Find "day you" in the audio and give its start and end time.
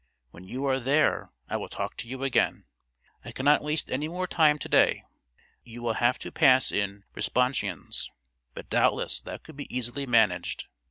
4.67-5.83